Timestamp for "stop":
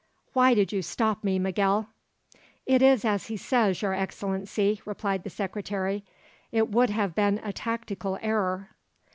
0.81-1.23